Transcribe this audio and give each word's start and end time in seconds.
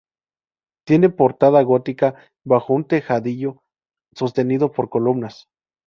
Tiene 0.83 1.09
portada 1.11 1.61
gótica 1.61 2.15
bajo 2.43 2.73
un 2.73 2.87
tejadillo 2.87 3.61
sostenido 4.15 4.71
por 4.71 4.89
columnas. 4.89 5.47